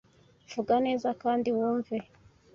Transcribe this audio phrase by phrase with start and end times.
[0.51, 1.97] Vuga neza kandi wumve.